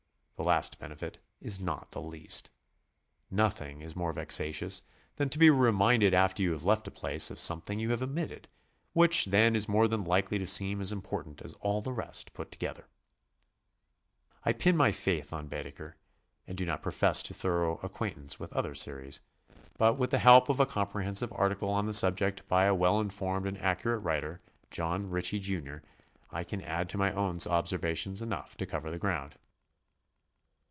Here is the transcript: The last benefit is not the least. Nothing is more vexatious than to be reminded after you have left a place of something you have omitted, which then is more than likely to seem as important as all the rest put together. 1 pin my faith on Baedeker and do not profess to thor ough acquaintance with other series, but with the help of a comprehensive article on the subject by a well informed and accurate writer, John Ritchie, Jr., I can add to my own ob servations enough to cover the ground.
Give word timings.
The 0.37 0.47
last 0.47 0.79
benefit 0.79 1.19
is 1.39 1.59
not 1.59 1.91
the 1.91 2.01
least. 2.01 2.49
Nothing 3.29 3.81
is 3.81 3.95
more 3.95 4.11
vexatious 4.11 4.81
than 5.17 5.29
to 5.29 5.37
be 5.37 5.51
reminded 5.51 6.15
after 6.15 6.41
you 6.41 6.51
have 6.53 6.63
left 6.63 6.87
a 6.87 6.89
place 6.89 7.29
of 7.29 7.37
something 7.39 7.79
you 7.79 7.91
have 7.91 8.01
omitted, 8.01 8.47
which 8.93 9.25
then 9.25 9.55
is 9.55 9.69
more 9.69 9.87
than 9.87 10.03
likely 10.03 10.39
to 10.39 10.47
seem 10.47 10.81
as 10.81 10.91
important 10.91 11.43
as 11.43 11.53
all 11.61 11.79
the 11.79 11.93
rest 11.93 12.33
put 12.33 12.51
together. 12.51 12.87
1 14.41 14.55
pin 14.55 14.75
my 14.75 14.91
faith 14.91 15.31
on 15.31 15.45
Baedeker 15.47 15.95
and 16.47 16.57
do 16.57 16.65
not 16.65 16.81
profess 16.81 17.21
to 17.21 17.35
thor 17.35 17.63
ough 17.73 17.79
acquaintance 17.83 18.39
with 18.39 18.51
other 18.53 18.73
series, 18.73 19.21
but 19.77 19.99
with 19.99 20.09
the 20.09 20.17
help 20.17 20.49
of 20.49 20.59
a 20.59 20.65
comprehensive 20.65 21.31
article 21.33 21.69
on 21.69 21.85
the 21.85 21.93
subject 21.93 22.47
by 22.47 22.63
a 22.65 22.73
well 22.73 22.99
informed 22.99 23.45
and 23.45 23.59
accurate 23.59 24.01
writer, 24.01 24.39
John 24.71 25.07
Ritchie, 25.11 25.37
Jr., 25.39 25.75
I 26.31 26.43
can 26.43 26.63
add 26.63 26.89
to 26.89 26.97
my 26.97 27.11
own 27.11 27.35
ob 27.45 27.67
servations 27.67 28.23
enough 28.23 28.57
to 28.57 28.65
cover 28.65 28.89
the 28.89 28.97
ground. 28.97 29.35